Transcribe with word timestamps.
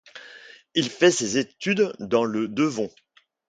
Il 0.73 0.89
fait 0.89 1.11
ses 1.11 1.37
études 1.37 1.93
dans 1.99 2.23
le 2.25 2.47
Devon. 2.47 2.89